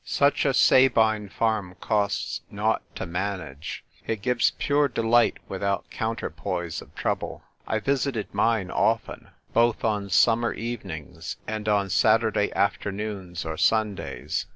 [0.03, 6.81] Such a Sabine farm costs nought to manage; it gives pure delight without counter poise
[6.81, 7.43] of trouble.
[7.67, 14.47] I visited mine often, both on summer evenings and on Saturday after noons or Sundays.